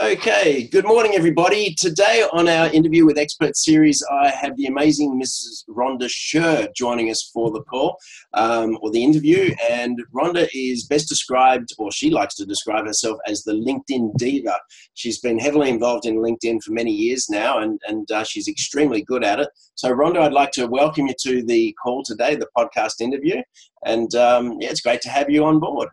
[0.00, 1.74] Okay, good morning, everybody.
[1.74, 5.64] Today on our interview with expert series, I have the amazing Mrs.
[5.68, 7.98] Rhonda Sher joining us for the call
[8.32, 9.54] um, or the interview.
[9.70, 14.56] And Rhonda is best described, or she likes to describe herself as the LinkedIn diva.
[14.94, 19.02] She's been heavily involved in LinkedIn for many years now, and, and uh, she's extremely
[19.02, 19.50] good at it.
[19.74, 23.42] So, Rhonda, I'd like to welcome you to the call today, the podcast interview.
[23.84, 25.90] And um, yeah, it's great to have you on board.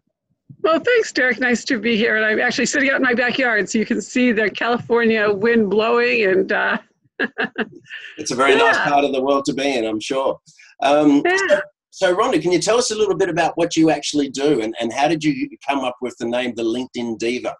[0.61, 1.39] Well, thanks, Derek.
[1.39, 2.17] Nice to be here.
[2.17, 5.69] And I'm actually sitting out in my backyard, so you can see the California wind
[5.69, 6.25] blowing.
[6.25, 6.77] And uh,
[8.17, 8.57] it's a very yeah.
[8.57, 10.39] nice part of the world to be in, I'm sure.
[10.81, 11.37] Um, yeah.
[11.47, 14.61] so, so, Rhonda, can you tell us a little bit about what you actually do
[14.61, 17.55] and, and how did you come up with the name the LinkedIn Diva?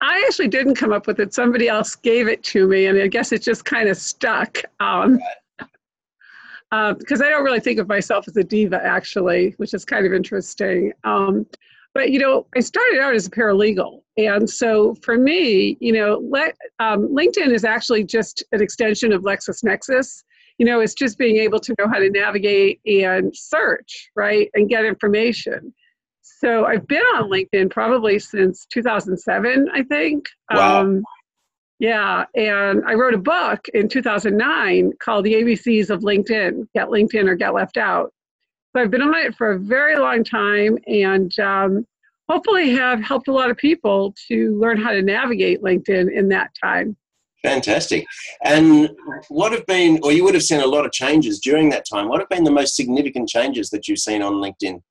[0.00, 1.34] I actually didn't come up with it.
[1.34, 4.58] Somebody else gave it to me, and I guess it just kind of stuck.
[4.80, 5.22] Um, right
[6.70, 10.06] because um, I don't really think of myself as a diva, actually, which is kind
[10.06, 10.92] of interesting.
[11.04, 11.46] Um,
[11.94, 16.22] but you know, I started out as a paralegal, and so for me, you know,
[16.30, 20.22] let, um, LinkedIn is actually just an extension of LexisNexis.
[20.58, 24.68] You know, it's just being able to know how to navigate and search, right, and
[24.68, 25.72] get information.
[26.22, 30.26] So I've been on LinkedIn probably since 2007, I think.
[30.52, 31.00] Wow.
[31.78, 37.28] Yeah, and I wrote a book in 2009 called The ABCs of LinkedIn Get LinkedIn
[37.28, 38.12] or Get Left Out.
[38.74, 41.86] So I've been on it for a very long time and um,
[42.28, 46.50] hopefully have helped a lot of people to learn how to navigate LinkedIn in that
[46.62, 46.96] time.
[47.42, 48.04] Fantastic.
[48.44, 48.90] And
[49.28, 52.08] what have been, or you would have seen a lot of changes during that time.
[52.08, 54.82] What have been the most significant changes that you've seen on LinkedIn?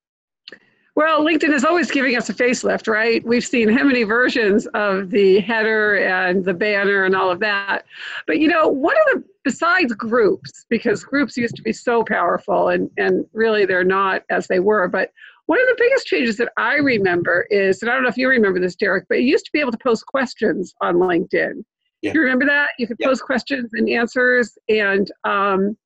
[0.98, 3.24] Well, LinkedIn is always giving us a facelift, right?
[3.24, 7.84] We've seen how many versions of the header and the banner and all of that.
[8.26, 12.70] But you know, one of the besides groups, because groups used to be so powerful
[12.70, 15.12] and, and really they're not as they were, but
[15.46, 18.28] one of the biggest changes that I remember is, and I don't know if you
[18.28, 21.62] remember this, Derek, but you used to be able to post questions on LinkedIn.
[22.02, 22.12] Yeah.
[22.12, 22.70] You remember that?
[22.76, 23.06] You could yeah.
[23.06, 25.76] post questions and answers and um,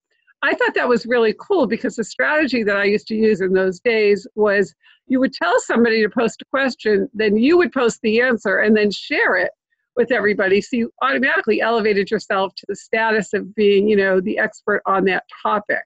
[0.42, 3.52] I thought that was really cool because the strategy that I used to use in
[3.52, 4.74] those days was
[5.12, 8.74] you would tell somebody to post a question, then you would post the answer and
[8.74, 9.50] then share it
[9.94, 10.62] with everybody.
[10.62, 15.04] So you automatically elevated yourself to the status of being, you know, the expert on
[15.04, 15.82] that topic.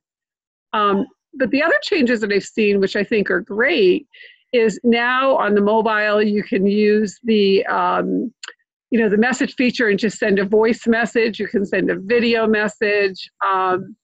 [0.72, 4.06] Um, but the other changes that I've seen, which I think are great,
[4.52, 8.32] is now on the mobile you can use the um,
[8.90, 11.40] you know the message feature and just send a voice message.
[11.40, 13.28] You can send a video message.
[13.44, 13.96] Um,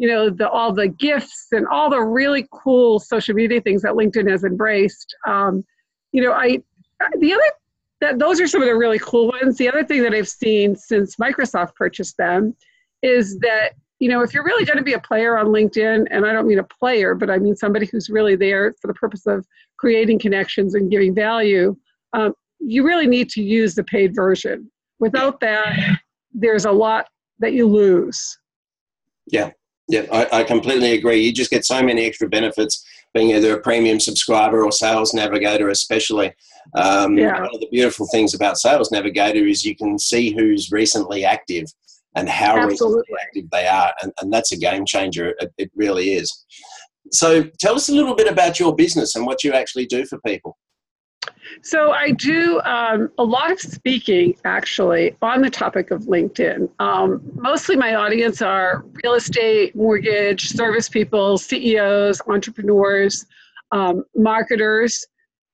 [0.00, 3.92] you know the all the gifts and all the really cool social media things that
[3.92, 5.62] linkedin has embraced um,
[6.12, 6.58] you know i
[7.18, 7.42] the other
[8.00, 9.58] that those are some of the really cool ones.
[9.58, 12.56] The other thing that i've seen since microsoft purchased them
[13.02, 16.24] is that you know if you're really going to be a player on linkedin and
[16.24, 19.26] i don't mean a player but i mean somebody who's really there for the purpose
[19.26, 19.46] of
[19.76, 21.76] creating connections and giving value
[22.14, 24.70] um, you really need to use the paid version.
[24.98, 25.98] Without that
[26.32, 27.06] there's a lot
[27.38, 28.38] that you lose.
[29.26, 29.50] Yeah
[29.90, 31.20] yeah, I, I, completely agree.
[31.20, 35.68] You just get so many extra benefits being either a premium subscriber or Sales Navigator,
[35.68, 36.32] especially.
[36.74, 37.40] Um, yeah.
[37.40, 41.66] One of the beautiful things about Sales Navigator is you can see who's recently active
[42.14, 42.98] and how Absolutely.
[43.00, 45.34] recently active they are, and, and that's a game changer.
[45.40, 46.44] It, it really is.
[47.12, 50.18] So, tell us a little bit about your business and what you actually do for
[50.20, 50.56] people.
[51.62, 56.70] So I do um, a lot of speaking actually on the topic of LinkedIn.
[56.78, 63.26] Um, mostly my audience are real estate, mortgage, service people, CEOs, entrepreneurs,
[63.72, 65.06] um, marketers.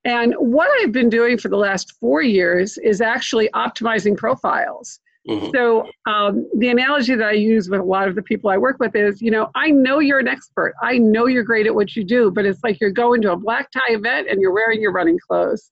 [0.05, 5.01] And what I've been doing for the last four years is actually optimizing profiles.
[5.29, 5.51] Mm-hmm.
[5.55, 8.79] So um, the analogy that I use with a lot of the people I work
[8.79, 10.75] with is, you know, I know you're an expert.
[10.83, 13.37] I know you're great at what you do, but it's like you're going to a
[13.37, 15.71] black tie event and you're wearing your running clothes.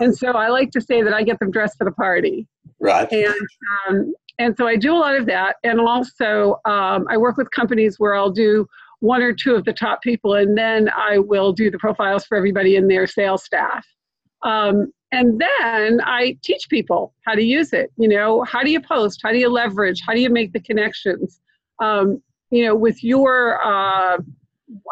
[0.00, 2.46] And so I like to say that I get them dressed for the party.
[2.80, 3.10] Right.
[3.12, 3.34] And
[3.88, 7.50] um, and so I do a lot of that, and also um, I work with
[7.52, 8.66] companies where I'll do
[8.98, 12.36] one or two of the top people, and then I will do the profiles for
[12.36, 13.86] everybody in their sales staff.
[14.42, 17.92] Um, and then I teach people how to use it.
[17.96, 19.20] You know, how do you post?
[19.22, 20.00] How do you leverage?
[20.04, 21.40] How do you make the connections?
[21.80, 22.20] Um,
[22.50, 24.18] you know, with your uh,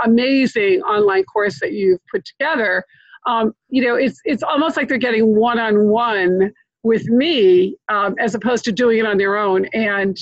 [0.04, 2.84] amazing online course that you've put together,
[3.26, 6.52] um, you know, it's it's almost like they're getting one on one
[6.84, 9.66] with me um, as opposed to doing it on their own.
[9.72, 10.16] And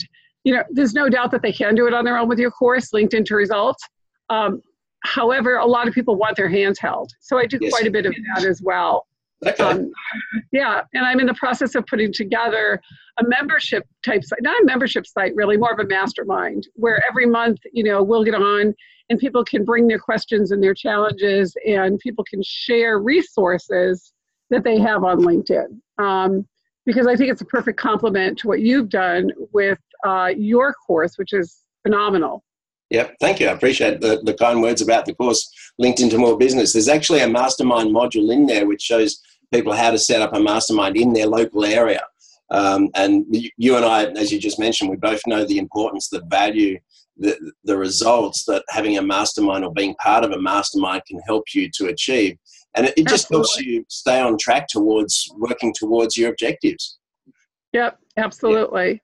[0.44, 2.50] you know, there's no doubt that they can do it on their own with your
[2.50, 3.84] course, linked into results.
[4.30, 4.62] Um,
[5.04, 7.70] however, a lot of people want their hands held, so I do yes.
[7.70, 9.06] quite a bit of that as well.
[9.46, 9.62] Okay.
[9.62, 9.90] Um,
[10.52, 12.80] yeah, and I'm in the process of putting together
[13.18, 17.26] a membership type site, not a membership site, really, more of a mastermind, where every
[17.26, 18.74] month, you know, we'll get on
[19.08, 24.12] and people can bring their questions and their challenges, and people can share resources
[24.50, 25.80] that they have on LinkedIn.
[25.98, 26.46] Um,
[26.86, 31.16] because I think it's a perfect complement to what you've done with uh, your course,
[31.16, 32.44] which is phenomenal.
[32.90, 33.48] Yep, thank you.
[33.48, 35.48] I appreciate the, the kind words about the course
[35.80, 36.72] linked into more business.
[36.72, 39.20] There's actually a mastermind module in there which shows
[39.52, 42.02] people how to set up a mastermind in their local area.
[42.50, 43.24] Um, and
[43.56, 46.78] you and I, as you just mentioned, we both know the importance, the value,
[47.16, 51.44] the, the results that having a mastermind or being part of a mastermind can help
[51.54, 52.36] you to achieve.
[52.76, 56.98] And it, it just helps you stay on track towards working towards your objectives.
[57.72, 59.02] Yep, absolutely.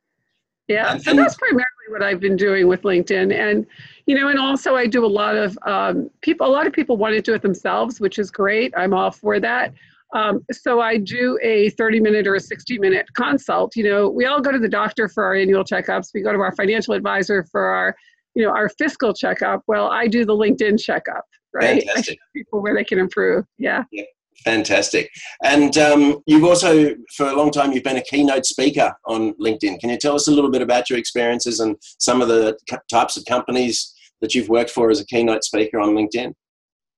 [0.69, 3.67] Yeah, and, so that's primarily what I've been doing with LinkedIn, and
[4.07, 6.47] you know, and also I do a lot of um, people.
[6.47, 8.73] A lot of people want to do it themselves, which is great.
[8.77, 9.73] I'm all for that.
[10.15, 13.77] Um, so I do a 30 minute or a 60 minute consult.
[13.77, 16.11] You know, we all go to the doctor for our annual checkups.
[16.15, 17.97] We go to our financial advisor for our,
[18.35, 19.63] you know, our fiscal checkup.
[19.67, 21.85] Well, I do the LinkedIn checkup, right?
[21.85, 22.19] Fantastic.
[22.35, 23.45] people where they can improve.
[23.59, 23.85] Yeah.
[23.91, 24.05] yeah.
[24.45, 25.11] Fantastic.
[25.43, 29.81] And um, you've also, for a long time, you've been a keynote speaker on LinkedIn.
[29.81, 32.57] Can you tell us a little bit about your experiences and some of the
[32.91, 36.33] types of companies that you've worked for as a keynote speaker on LinkedIn?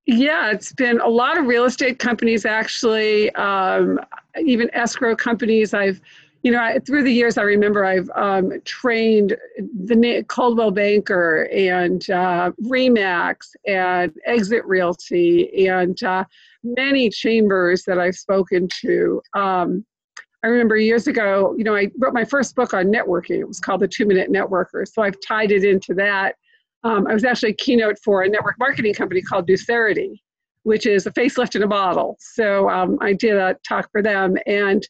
[0.06, 3.98] Yeah, it's been a lot of real estate companies, actually, um,
[4.42, 5.74] even escrow companies.
[5.74, 6.00] I've,
[6.42, 12.08] you know, I, through the years, I remember I've um, trained the Coldwell Banker and
[12.10, 16.24] uh, Remax and Exit Realty and uh,
[16.62, 19.20] many chambers that I've spoken to.
[19.34, 19.84] Um,
[20.44, 23.40] I remember years ago, you know, I wrote my first book on networking.
[23.40, 24.86] It was called The Two Minute Networker.
[24.86, 26.36] So I've tied it into that
[26.84, 30.22] um, I was actually a keynote for a network marketing company called Ducerity,
[30.62, 32.16] which is a facelift in a bottle.
[32.20, 34.36] So um, I did a talk for them.
[34.46, 34.86] And,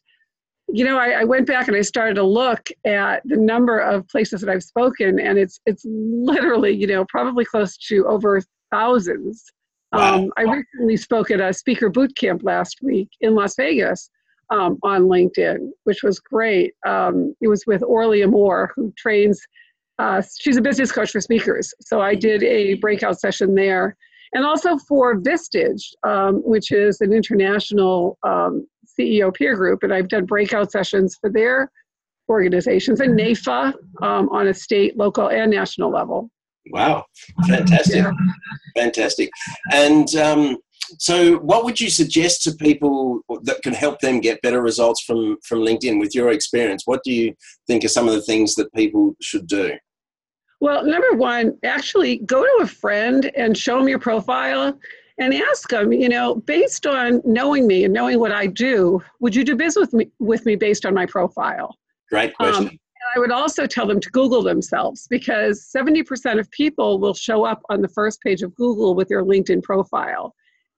[0.71, 4.07] you know, I, I, went back and I started to look at the number of
[4.07, 9.45] places that I've spoken, and it's it's literally, you know, probably close to over thousands.
[9.91, 10.15] Wow.
[10.15, 14.09] Um, I recently spoke at a speaker boot camp last week in Las Vegas
[14.51, 16.73] um, on LinkedIn, which was great.
[16.85, 19.41] Um, it was with Orly Moore, who trains
[19.99, 21.73] uh, she's a business coach for speakers.
[21.81, 23.97] So I did a breakout session there.
[24.33, 28.65] And also for Vistage, um, which is an international um,
[28.99, 29.83] CEO peer group.
[29.83, 31.71] And I've done breakout sessions for their
[32.27, 36.29] organizations and NAFA um, on a state, local, and national level.
[36.71, 37.05] Wow,
[37.47, 37.95] fantastic.
[37.95, 38.11] Yeah.
[38.75, 39.29] Fantastic.
[39.71, 40.57] And um,
[40.97, 45.37] so, what would you suggest to people that can help them get better results from,
[45.43, 46.83] from LinkedIn with your experience?
[46.85, 47.33] What do you
[47.67, 49.73] think are some of the things that people should do?
[50.61, 54.77] Well, number one, actually go to a friend and show them your profile
[55.19, 59.35] and ask them, you know, based on knowing me and knowing what I do, would
[59.35, 61.77] you do business with me, with me based on my profile?
[62.09, 62.67] Great um, question.
[62.67, 62.79] Um,
[63.15, 67.61] I would also tell them to Google themselves because 70% of people will show up
[67.69, 70.33] on the first page of Google with their LinkedIn profile.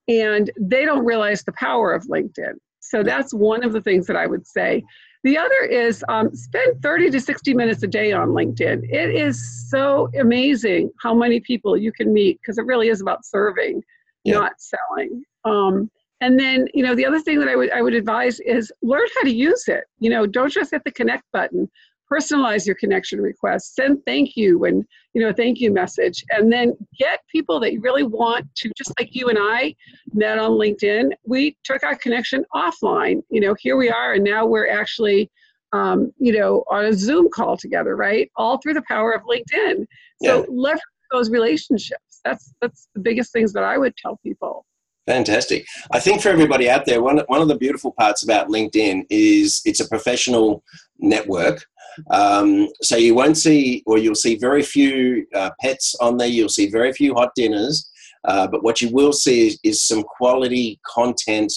[0.08, 2.54] And they don't realize the power of LinkedIn.
[2.80, 4.84] So that's one of the things that I would say.
[5.24, 8.92] The other is um, spend 30 to 60 minutes a day on LinkedIn.
[8.92, 13.24] It is so amazing how many people you can meet because it really is about
[13.24, 13.84] serving,
[14.24, 14.36] yeah.
[14.36, 15.24] not selling.
[15.46, 15.90] Um,
[16.22, 19.08] and then, you know, the other thing that I would I would advise is learn
[19.16, 19.86] how to use it.
[20.00, 21.70] You know, don't just hit the connect button
[22.12, 26.74] personalize your connection request send thank you and you know thank you message and then
[27.00, 29.74] get people that you really want to just like you and i
[30.14, 34.46] met on linkedin we took our connection offline you know here we are and now
[34.46, 35.30] we're actually
[35.74, 39.86] um, you know on a zoom call together right all through the power of linkedin
[40.22, 40.46] so yeah.
[40.50, 44.66] leverage those relationships that's that's the biggest things that i would tell people
[45.08, 45.66] Fantastic.
[45.92, 49.62] I think for everybody out there, one, one of the beautiful parts about LinkedIn is
[49.66, 50.64] it's a professional
[51.00, 51.66] network.
[52.12, 56.28] Um, so you won't see, or you'll see very few uh, pets on there.
[56.28, 57.90] You'll see very few hot dinners.
[58.24, 61.52] Uh, but what you will see is, is some quality content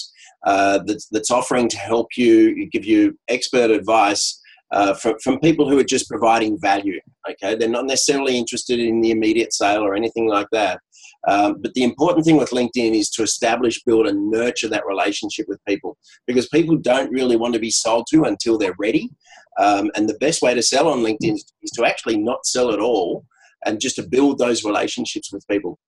[0.45, 4.41] uh, that's, that's, offering to help you, give you expert advice
[4.71, 6.99] uh, from, from people who are just providing value.
[7.29, 10.79] Okay, they're not necessarily interested in the immediate sale or anything like that.
[11.27, 15.47] Um, but the important thing with LinkedIn is to establish, build, and nurture that relationship
[15.47, 19.09] with people because people don't really want to be sold to until they're ready.
[19.59, 22.79] Um, and the best way to sell on LinkedIn is, to actually not sell at
[22.79, 23.25] all
[23.65, 25.79] and just to build those relationships with people.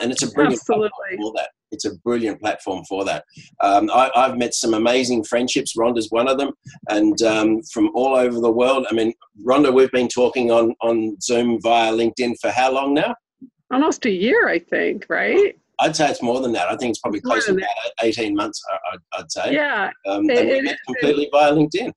[0.00, 1.16] And it's a brilliant Absolutely.
[1.16, 1.50] for that.
[1.70, 3.24] It's a brilliant platform for that.
[3.60, 5.76] Um, I, have met some amazing friendships.
[5.76, 6.52] Rhonda's one of them,
[6.88, 8.86] and um, from all over the world.
[8.90, 9.12] I mean,
[9.44, 13.14] Rhonda, we've been talking on on Zoom via LinkedIn for how long now?
[13.70, 15.56] almost a year, I think, right?
[15.80, 16.68] I'd say it's more than that.
[16.68, 17.68] I think it's probably close to about
[18.02, 18.62] 18 months,
[19.12, 19.52] I'd say.
[19.52, 19.90] Yeah.
[20.06, 21.92] Um, it, and we met completely it, via LinkedIn.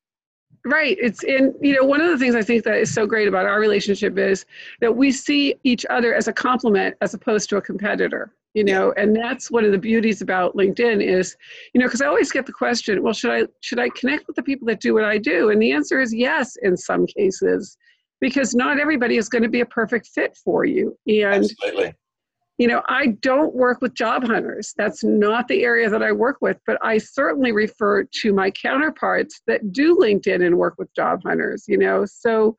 [0.65, 0.97] Right.
[1.01, 3.47] It's in, you know, one of the things I think that is so great about
[3.47, 4.45] our relationship is
[4.79, 8.31] that we see each other as a complement as opposed to a competitor.
[8.53, 11.35] You know and that's one of the beauties about linkedin is
[11.73, 14.35] you know because i always get the question well should i should i connect with
[14.35, 15.49] the people that do what i do?
[15.49, 17.77] And the answer is yes in some cases
[18.19, 20.95] because not everybody is going to be a perfect fit for you.
[21.07, 21.95] And Absolutely.
[22.57, 24.73] you know i don't work with job hunters.
[24.77, 29.41] That's not the area that i work with but i certainly refer to my counterparts
[29.47, 32.05] that do linkedin and work with job hunters you know?
[32.05, 32.57] So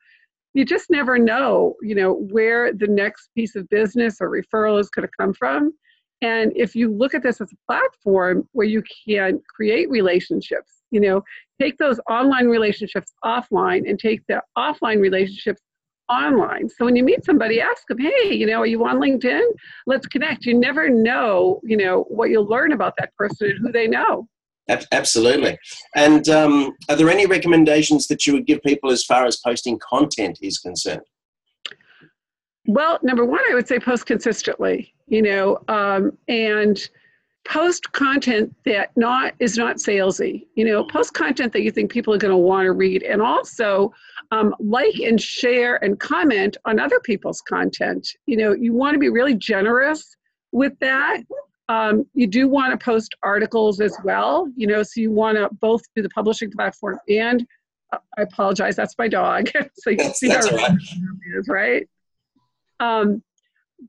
[0.55, 4.91] you just never know, you know, where the next piece of business or referral is
[4.91, 5.73] going to come from.
[6.21, 11.01] And if you look at this as a platform where you can create relationships, you
[11.01, 11.23] know,
[11.61, 15.61] take those online relationships offline and take the offline relationships
[16.09, 16.69] online.
[16.69, 19.43] So when you meet somebody, ask them, hey, you know, are you on LinkedIn?
[19.87, 20.45] Let's connect.
[20.45, 24.29] You never know, you know, what you'll learn about that person and who they know.
[24.69, 25.59] Absolutely.
[25.97, 29.79] And um, are there any recommendations that you would give people as far as posting
[29.79, 31.03] content is concerned?
[32.67, 36.89] Well, number one, I would say post consistently, you know, um, and
[37.45, 40.47] post content that not is not salesy.
[40.55, 43.21] You know, post content that you think people are going to want to read, and
[43.21, 43.93] also
[44.31, 48.09] um, like and share and comment on other people's content.
[48.27, 50.17] You know, you want to be really generous
[50.53, 51.23] with that
[51.73, 55.49] um, you do want to post articles as well, you know, so you want to
[55.61, 57.47] both do the publishing platform and
[57.95, 59.49] uh, I apologize, that's my dog.
[59.75, 60.77] so you can see how right.
[61.35, 61.89] is, right?
[62.79, 63.23] Um,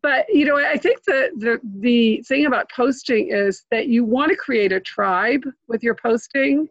[0.01, 4.29] but you know, I think the, the the thing about posting is that you want
[4.31, 6.67] to create a tribe with your posting.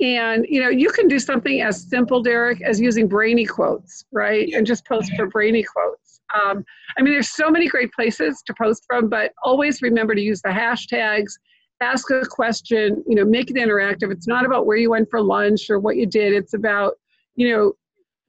[0.00, 4.48] And you know, you can do something as simple, Derek, as using brainy quotes, right?
[4.52, 6.64] And just post for brainy quotes um,
[6.98, 10.42] I mean, there's so many great places to post from, but always remember to use
[10.42, 11.32] the hashtags.
[11.80, 14.10] Ask a question, you know, make it interactive.
[14.10, 16.32] It's not about where you went for lunch or what you did.
[16.32, 16.94] It's about,
[17.36, 17.72] you know,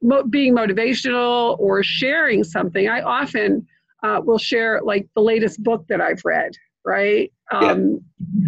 [0.01, 2.87] mo- being motivational or sharing something.
[2.87, 3.65] I often
[4.03, 6.51] uh, will share like the latest book that I've read,
[6.85, 7.31] right?
[7.51, 8.01] Um,
[8.33, 8.47] yeah.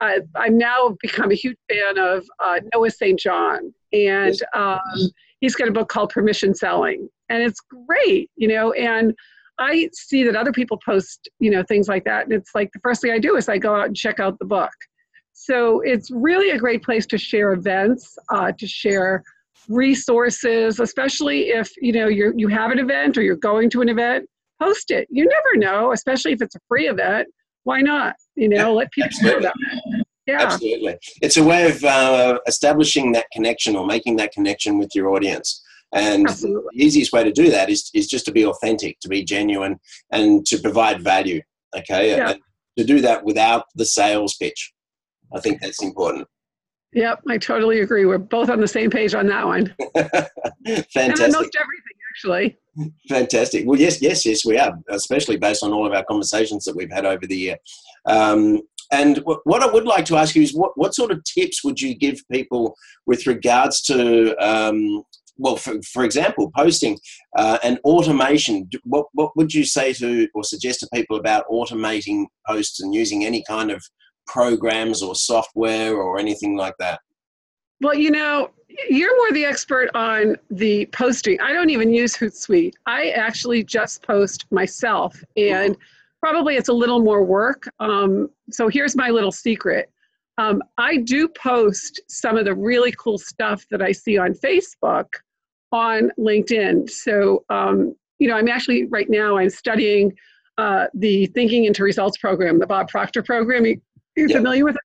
[0.00, 3.18] I, I've now become a huge fan of uh, Noah St.
[3.18, 4.80] John, and um,
[5.40, 8.72] he's got a book called Permission Selling, and it's great, you know.
[8.72, 9.14] And
[9.58, 12.80] I see that other people post, you know, things like that, and it's like the
[12.80, 14.72] first thing I do is I go out and check out the book.
[15.32, 19.24] So it's really a great place to share events, uh, to share
[19.68, 23.88] resources, especially if you know you you have an event or you're going to an
[23.88, 24.28] event.
[24.60, 25.08] Post it.
[25.10, 27.28] You never know, especially if it's a free event.
[27.64, 28.16] Why not?
[28.36, 29.54] You know, let people know that.
[30.26, 30.40] Yeah.
[30.40, 30.96] Absolutely.
[31.20, 35.62] It's a way of uh, establishing that connection or making that connection with your audience.
[35.92, 36.70] And Absolutely.
[36.72, 39.78] the easiest way to do that is, is just to be authentic, to be genuine,
[40.10, 41.42] and to provide value.
[41.76, 42.16] Okay.
[42.16, 42.30] Yeah.
[42.30, 42.40] And
[42.78, 44.72] to do that without the sales pitch.
[45.34, 46.26] I think that's important.
[46.92, 48.04] Yep, I totally agree.
[48.04, 49.74] We're both on the same page on that one.
[49.94, 51.24] Fantastic.
[51.24, 52.56] And most everything, actually.
[53.08, 53.66] Fantastic.
[53.66, 56.90] Well, yes, yes, yes, we are, especially based on all of our conversations that we've
[56.90, 57.56] had over the year.
[58.06, 61.64] Um, and what I would like to ask you is what, what sort of tips
[61.64, 62.76] would you give people
[63.06, 65.02] with regards to, um,
[65.36, 66.98] well, for, for example, posting
[67.36, 68.68] uh, and automation?
[68.84, 73.24] What, what would you say to or suggest to people about automating posts and using
[73.24, 73.82] any kind of
[74.26, 77.00] programs or software or anything like that?
[77.80, 78.50] Well, you know,
[78.88, 81.40] you're more the expert on the posting.
[81.40, 82.74] I don't even use Hootsuite.
[82.86, 85.22] I actually just post myself.
[85.36, 85.76] And
[86.20, 87.68] probably it's a little more work.
[87.80, 89.90] Um, so here's my little secret.
[90.38, 95.06] Um, I do post some of the really cool stuff that I see on Facebook
[95.70, 96.90] on LinkedIn.
[96.90, 100.12] So, um, you know, I'm actually right now I'm studying
[100.58, 103.64] uh, the Thinking into Results program, the Bob Proctor program.
[103.64, 103.80] Are you
[104.16, 104.36] yeah.
[104.36, 104.80] familiar with it?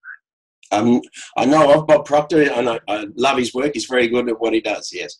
[0.71, 1.01] Um,
[1.38, 3.71] I know of Bob Proctor, and I, I love his work.
[3.73, 4.91] He's very good at what he does.
[4.93, 5.19] Yes.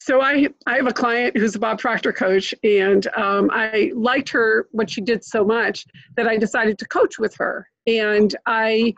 [0.00, 4.28] So I, I have a client who's a Bob Proctor coach, and um, I liked
[4.28, 5.84] her what she did so much
[6.16, 7.68] that I decided to coach with her.
[7.86, 8.94] And I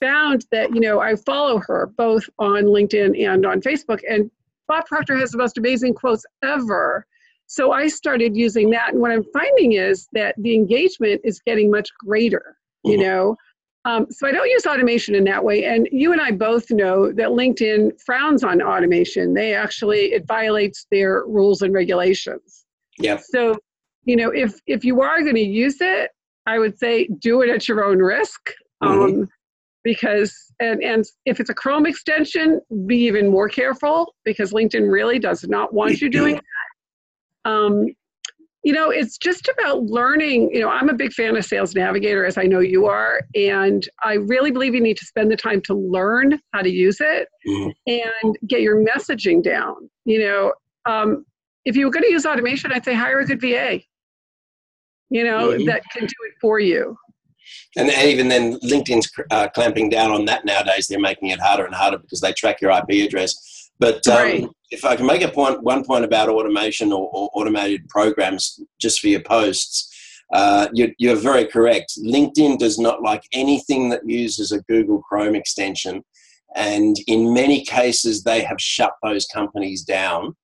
[0.00, 4.30] found that you know I follow her both on LinkedIn and on Facebook, and
[4.68, 7.06] Bob Proctor has the most amazing quotes ever.
[7.46, 11.70] So I started using that, and what I'm finding is that the engagement is getting
[11.70, 12.56] much greater.
[12.84, 13.02] You mm-hmm.
[13.02, 13.36] know,
[13.84, 15.64] um, so I don't use automation in that way.
[15.64, 19.34] And you and I both know that LinkedIn frowns on automation.
[19.34, 22.64] They actually it violates their rules and regulations.
[22.98, 23.18] Yeah.
[23.20, 23.56] So,
[24.04, 26.10] you know, if if you are going to use it,
[26.46, 28.52] I would say do it at your own risk.
[28.82, 29.20] Mm-hmm.
[29.20, 29.28] Um,
[29.84, 35.18] because and and if it's a Chrome extension, be even more careful because LinkedIn really
[35.18, 37.50] does not want you doing that.
[37.50, 37.86] Um,
[38.62, 40.50] you know, it's just about learning.
[40.52, 43.86] You know, I'm a big fan of Sales Navigator, as I know you are, and
[44.04, 47.28] I really believe you need to spend the time to learn how to use it
[47.46, 47.70] mm-hmm.
[47.86, 49.90] and get your messaging down.
[50.04, 50.52] You know,
[50.86, 51.24] um,
[51.64, 53.80] if you were going to use automation, I'd say hire a good VA.
[55.10, 55.66] You know, mm-hmm.
[55.66, 56.96] that can do it for you.
[57.76, 60.86] And, and even then, LinkedIn's uh, clamping down on that nowadays.
[60.86, 63.70] They're making it harder and harder because they track your IP address.
[63.78, 64.46] But um, right.
[64.72, 69.00] If I can make a point, one point about automation or, or automated programs just
[69.00, 69.88] for your posts,
[70.32, 71.92] uh, you're, you're, very correct.
[72.02, 76.02] LinkedIn does not like anything that uses a Google Chrome extension.
[76.56, 80.34] And in many cases, they have shut those companies down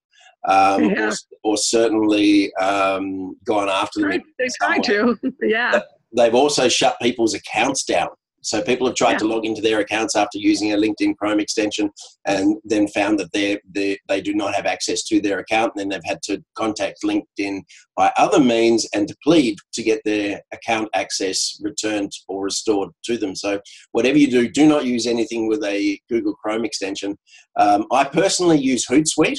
[0.47, 1.08] um, yeah.
[1.08, 4.23] or, or, certainly um, gone after them.
[4.38, 5.80] They try to, yeah.
[6.14, 8.08] They've also shut people's accounts down.
[8.42, 9.18] So people have tried yeah.
[9.18, 11.90] to log into their accounts after using a LinkedIn Chrome extension,
[12.26, 15.73] and then found that they they they do not have access to their account.
[15.75, 17.62] And then they've had to contact LinkedIn
[17.97, 23.18] by other means and to plead to get their account access returned or restored to
[23.18, 23.35] them.
[23.35, 23.61] So
[23.92, 27.18] whatever you do, do not use anything with a Google Chrome extension.
[27.57, 29.38] Um, I personally use Hootsuite.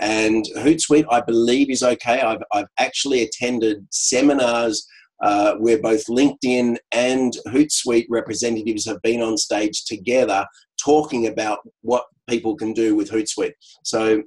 [0.00, 2.20] And Hootsuite, I believe, is okay.
[2.20, 4.84] I've, I've actually attended seminars
[5.24, 10.46] uh, where both LinkedIn and Hootsuite representatives have been on stage together
[10.78, 13.54] talking about what people can do with Hootsuite.
[13.84, 14.22] So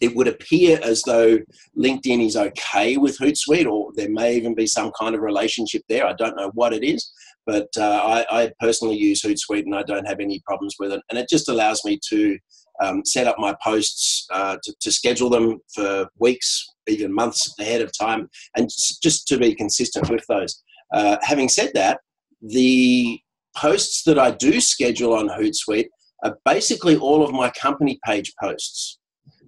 [0.00, 1.38] it would appear as though
[1.76, 6.06] LinkedIn is okay with Hootsuite, or there may even be some kind of relationship there.
[6.06, 7.12] I don't know what it is,
[7.44, 11.02] but uh, I, I, personally use Hootsuite and I don't have any problems with it.
[11.10, 12.38] And it just allows me to
[12.80, 17.80] um, set up my posts, uh, to, to, schedule them for weeks, even months ahead
[17.80, 18.68] of time, and
[19.02, 20.62] just to be consistent with those.
[20.92, 22.00] Uh, having said that,
[22.40, 23.20] the
[23.56, 25.88] posts that I do schedule on Hootsuite
[26.24, 28.98] are basically all of my company page posts.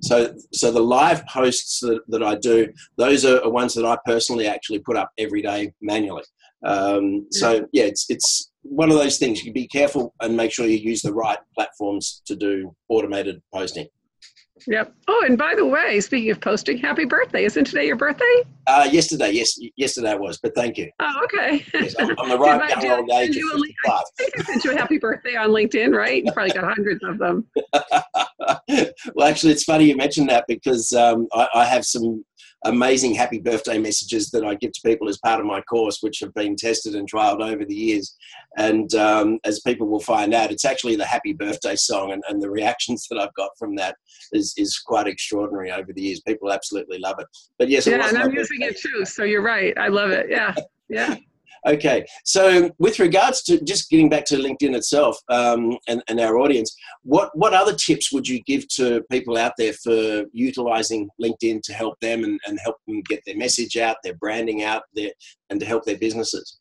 [0.02, 4.46] So, so the live posts that, that I do, those are, ones that I personally
[4.46, 6.24] actually put up every day manually.
[6.64, 9.44] Um, so yeah, it's it's one of those things.
[9.44, 13.86] You be careful and make sure you use the right platforms to do automated posting.
[14.66, 14.94] Yep.
[15.08, 17.44] Oh, and by the way, speaking of posting, happy birthday!
[17.44, 18.42] Isn't today your birthday?
[18.66, 20.38] Uh, yesterday, yes, yesterday it was.
[20.38, 20.90] But thank you.
[21.00, 21.64] Oh, okay.
[21.75, 23.66] Yes, I'm, I'm the right old age of 55.
[23.87, 26.25] I think I sent you a happy birthday on LinkedIn, right?
[26.25, 27.46] You probably got hundreds of them.
[29.14, 32.24] well, actually, it's funny you mentioned that because um, I, I have some
[32.64, 36.20] amazing happy birthday messages that I give to people as part of my course, which
[36.20, 38.16] have been tested and trialed over the years.
[38.57, 42.42] And um, as people will find out, it's actually the happy birthday song, and, and
[42.42, 43.96] the reactions that I've got from that
[44.33, 46.20] is, is quite extraordinary over the years.
[46.20, 47.27] People absolutely love it.
[47.59, 49.05] But yes, yeah, and I'm using it too.
[49.05, 49.77] So you're right.
[49.79, 50.27] I love it.
[50.31, 50.55] Yeah,
[50.88, 51.16] yeah.
[51.66, 56.37] Okay, so with regards to just getting back to LinkedIn itself um, and, and our
[56.37, 61.62] audience, what, what other tips would you give to people out there for utilizing LinkedIn
[61.62, 65.11] to help them and, and help them get their message out, their branding out, their,
[65.48, 66.59] and to help their businesses?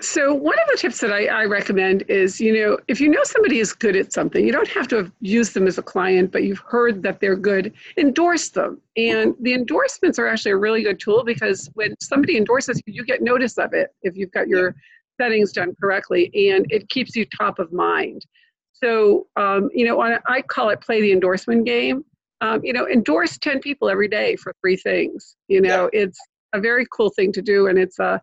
[0.00, 3.20] So one of the tips that I, I, recommend is, you know, if you know
[3.22, 6.32] somebody is good at something, you don't have to have used them as a client,
[6.32, 8.80] but you've heard that they're good, endorse them.
[8.96, 13.04] And the endorsements are actually a really good tool because when somebody endorses you, you
[13.04, 14.74] get notice of it if you've got your
[15.20, 18.24] settings done correctly, and it keeps you top of mind.
[18.72, 22.04] So, um, you know, on, I call it play the endorsement game.
[22.40, 25.36] Um, you know, endorse 10 people every day for three things.
[25.48, 26.18] You know, it's
[26.54, 28.22] a very cool thing to do, and it's a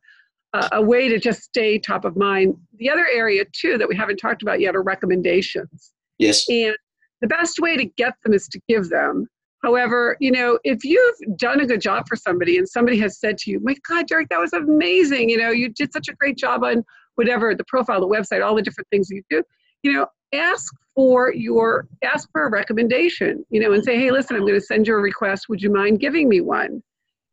[0.53, 2.55] a way to just stay top of mind.
[2.77, 5.91] The other area, too, that we haven't talked about yet are recommendations.
[6.17, 6.45] Yes.
[6.49, 6.75] And
[7.21, 9.27] the best way to get them is to give them.
[9.63, 13.37] However, you know, if you've done a good job for somebody and somebody has said
[13.39, 15.29] to you, my God, Derek, that was amazing.
[15.29, 16.83] You know, you did such a great job on
[17.15, 19.43] whatever, the profile, the website, all the different things you do,
[19.81, 24.35] you know, ask for your, ask for a recommendation, you know, and say, hey, listen,
[24.35, 25.49] I'm going to send you a request.
[25.49, 26.83] Would you mind giving me one?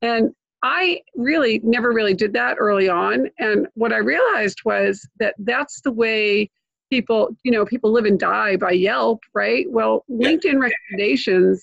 [0.00, 0.30] And
[0.64, 3.28] I really never really did that early on.
[3.38, 6.50] And what I realized was that that's the way
[6.90, 9.66] people, you know, people live and die by Yelp, right?
[9.70, 11.62] Well, LinkedIn recommendations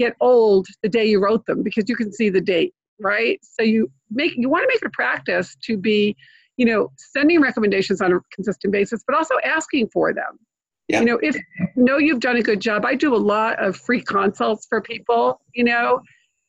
[0.00, 3.38] get old the day you wrote them because you can see the date, right?
[3.42, 6.16] So you make you want to make it a practice to be,
[6.56, 10.40] you know, sending recommendations on a consistent basis, but also asking for them.
[10.88, 11.00] Yeah.
[11.00, 13.76] You know, if you know you've done a good job, I do a lot of
[13.76, 16.00] free consults for people, you know,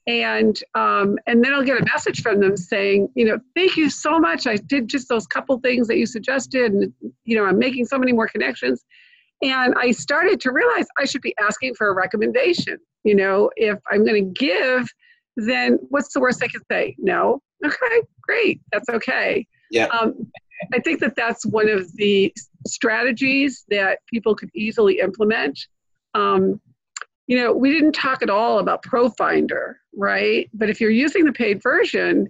[0.08, 3.90] and um, and then I'll get a message from them saying, you know, thank you
[3.90, 4.48] so much.
[4.48, 7.98] I did just those couple things that you suggested, and you know, I'm making so
[7.98, 8.84] many more connections.
[9.44, 12.78] And I started to realize I should be asking for a recommendation.
[13.04, 14.88] You know, if I'm going to give,
[15.36, 16.96] then what's the worst I could say?
[17.00, 17.42] No.
[17.64, 18.60] Okay, great.
[18.72, 19.46] That's okay.
[19.70, 19.86] Yeah.
[19.88, 20.16] Um,
[20.74, 22.34] I think that that's one of the
[22.68, 25.60] strategies that people could easily implement.
[26.14, 26.60] Um,
[27.32, 30.50] you know, we didn't talk at all about ProFinder, right?
[30.54, 32.28] But if you're using the paid version,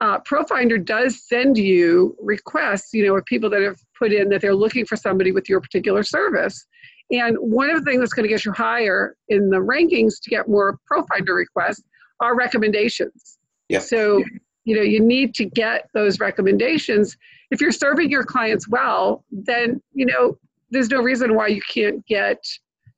[0.00, 4.40] uh, ProFinder does send you requests, you know, of people that have put in that
[4.40, 6.66] they're looking for somebody with your particular service.
[7.12, 10.30] And one of the things that's going to get you higher in the rankings to
[10.30, 11.84] get more ProFinder requests
[12.18, 13.38] are recommendations.
[13.68, 13.78] Yeah.
[13.78, 14.24] So
[14.64, 17.16] you know you need to get those recommendations
[17.50, 20.36] if you're serving your clients well then you know
[20.70, 22.44] there's no reason why you can't get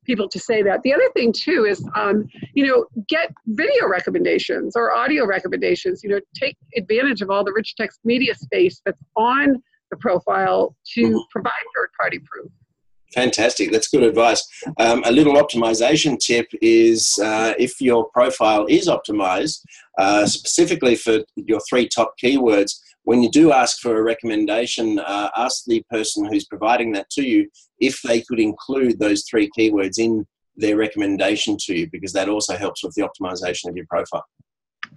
[0.03, 4.75] people to say that the other thing too is um, you know get video recommendations
[4.75, 9.01] or audio recommendations you know take advantage of all the rich text media space that's
[9.15, 9.61] on
[9.91, 11.17] the profile to mm-hmm.
[11.31, 12.51] provide third party proof
[13.13, 13.71] Fantastic.
[13.71, 14.43] That's good advice.
[14.79, 19.59] Um, a little optimization tip is uh, if your profile is optimized,
[19.99, 25.29] uh, specifically for your three top keywords, when you do ask for a recommendation, uh,
[25.35, 29.99] ask the person who's providing that to you if they could include those three keywords
[29.99, 34.25] in their recommendation to you, because that also helps with the optimization of your profile.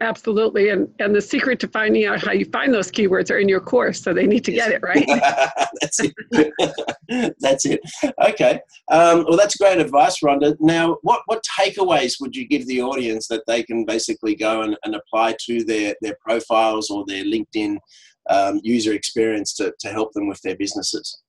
[0.00, 0.68] Absolutely.
[0.70, 3.60] And and the secret to finding out how you find those keywords are in your
[3.60, 4.02] course.
[4.02, 5.06] So they need to get it right.
[5.80, 7.34] that's it.
[7.40, 7.80] that's it.
[8.22, 8.60] Okay.
[8.90, 10.56] Um, well, that's great advice, Rhonda.
[10.60, 14.76] Now, what, what takeaways would you give the audience that they can basically go and,
[14.84, 17.78] and apply to their, their profiles or their LinkedIn
[18.28, 21.22] um, user experience to, to help them with their businesses?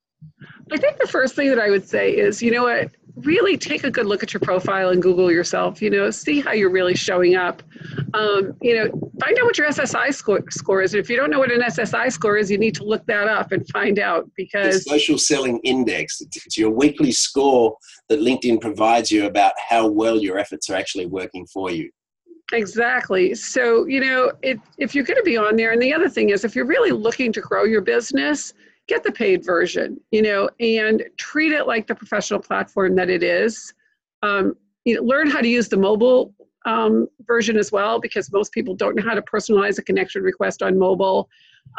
[0.71, 3.83] I think the first thing that I would say is, you know what, really take
[3.83, 5.81] a good look at your profile and Google yourself.
[5.81, 7.63] You know, see how you're really showing up.
[8.13, 10.93] Um, you know, find out what your SSI score, score is.
[10.93, 13.27] And if you don't know what an SSI score is, you need to look that
[13.27, 16.21] up and find out because the social selling index.
[16.21, 17.75] It's your weekly score
[18.09, 21.89] that LinkedIn provides you about how well your efforts are actually working for you.
[22.53, 23.35] Exactly.
[23.35, 26.29] So, you know, it, if you're going to be on there, and the other thing
[26.29, 28.53] is, if you're really looking to grow your business,
[28.87, 33.23] get the paid version, you know, and treat it like the professional platform that it
[33.23, 33.73] is.
[34.23, 36.33] Um, you know, learn how to use the mobile
[36.65, 40.61] um, version as well because most people don't know how to personalize a connection request
[40.61, 41.29] on mobile.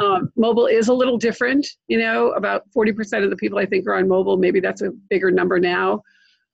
[0.01, 3.87] Um, mobile is a little different, you know, about 40% of the people I think
[3.87, 4.37] are on mobile.
[4.37, 6.03] Maybe that's a bigger number now.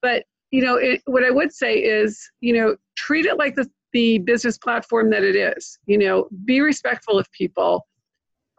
[0.01, 3.69] But, you know, it, what I would say is, you know, treat it like the,
[3.91, 5.79] the business platform that it is.
[5.85, 7.85] You know, be respectful of people.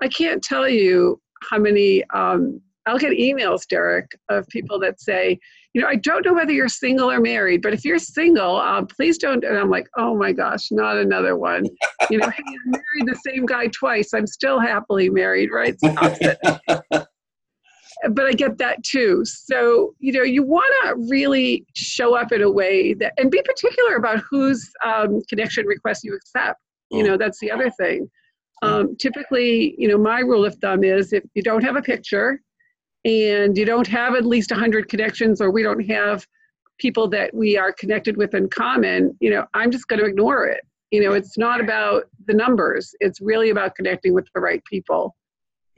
[0.03, 5.39] I can't tell you how many um, I'll get emails, Derek, of people that say,
[5.75, 8.87] you know, I don't know whether you're single or married, but if you're single, um,
[8.87, 9.45] please don't.
[9.45, 11.67] And I'm like, oh my gosh, not another one.
[12.11, 14.15] you know, hey, I married the same guy twice.
[14.15, 15.77] I'm still happily married, right?
[18.11, 19.25] but I get that too.
[19.25, 23.43] So, you know, you want to really show up in a way that, and be
[23.43, 26.61] particular about whose um, connection request you accept.
[26.91, 28.09] You know, that's the other thing.
[28.63, 32.41] Um, typically, you know, my rule of thumb is if you don't have a picture
[33.05, 36.27] and you don't have at least 100 connections or we don't have
[36.79, 40.47] people that we are connected with in common, you know, I'm just going to ignore
[40.47, 40.61] it.
[40.91, 45.15] You know, it's not about the numbers, it's really about connecting with the right people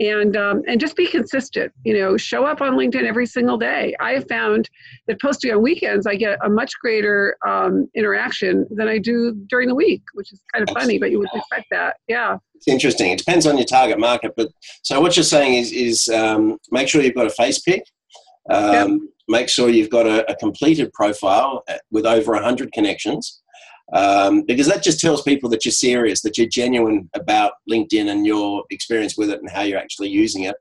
[0.00, 3.94] and um, and just be consistent you know show up on linkedin every single day.
[4.00, 4.68] I have found
[5.06, 9.68] that posting on weekends i get a much greater um, interaction than i do during
[9.68, 11.96] the week which is kind of funny but you would expect that.
[12.08, 12.38] Yeah.
[12.54, 13.12] It's interesting.
[13.12, 14.48] It depends on your target market but
[14.82, 17.82] so what you're saying is is um, make sure you've got a face pick
[18.50, 18.86] yep.
[18.86, 23.42] Um, make sure you've got a, a completed profile uh, with over 100 connections
[23.94, 28.26] um, because that just tells people that you're serious, that you're genuine about LinkedIn and
[28.26, 30.56] your experience with it and how you're actually using it.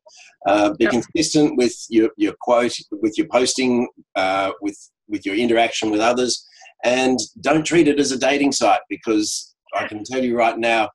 [0.45, 0.93] Uh, be yep.
[0.93, 4.77] consistent with your, your quote, with your posting, uh, with
[5.09, 6.45] with your interaction with others,
[6.83, 10.89] and don't treat it as a dating site because I can tell you right now,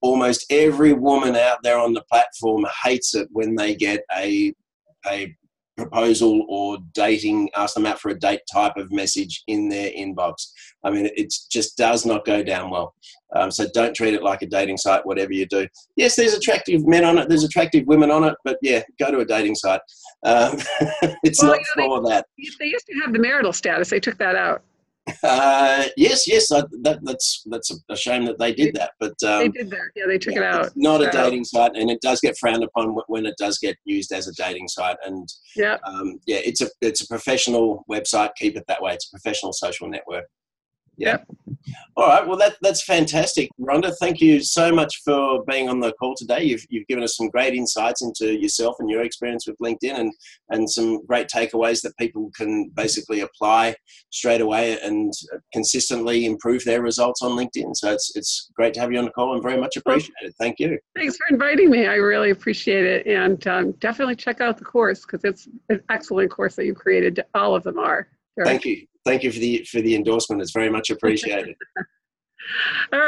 [0.00, 4.52] almost every woman out there on the platform hates it when they get a
[5.06, 5.36] a
[5.76, 10.52] proposal or dating, ask them out for a date type of message in their inbox.
[10.84, 12.94] I mean, it just does not go down well.
[13.34, 15.66] Um, so don't treat it like a dating site, whatever you do.
[15.96, 19.18] Yes, there's attractive men on it, there's attractive women on it, but yeah, go to
[19.18, 19.80] a dating site.
[20.24, 20.58] Um,
[21.22, 22.26] it's well, not you know, for they, that.
[22.58, 24.62] They used to have the marital status, they took that out.
[25.22, 28.92] Uh, yes, yes, I, that, that's that's a shame that they did that.
[28.98, 29.90] But um, they did that.
[29.94, 30.72] Yeah, they took yeah, it out.
[30.74, 31.08] not so.
[31.08, 34.26] a dating site, and it does get frowned upon when it does get used as
[34.26, 34.96] a dating site.
[35.04, 38.30] And yeah, um, yeah, it's a it's a professional website.
[38.36, 38.94] Keep it that way.
[38.94, 40.24] It's a professional social network.
[40.96, 41.18] Yeah.
[41.96, 42.26] All right.
[42.26, 43.50] Well, that, that's fantastic.
[43.60, 46.42] Rhonda, thank you so much for being on the call today.
[46.42, 50.12] You've, you've given us some great insights into yourself and your experience with LinkedIn and,
[50.50, 53.74] and some great takeaways that people can basically apply
[54.10, 55.12] straight away and
[55.52, 57.74] consistently improve their results on LinkedIn.
[57.74, 60.34] So it's, it's great to have you on the call and very much appreciated.
[60.38, 60.78] Thank you.
[60.94, 61.86] Thanks for inviting me.
[61.86, 63.06] I really appreciate it.
[63.06, 67.22] And um, definitely check out the course because it's an excellent course that you've created.
[67.34, 68.08] All of them are.
[68.44, 70.42] Thank you thank you for the for the endorsement.
[70.42, 71.54] It's very much appreciated.
[72.92, 73.06] All right.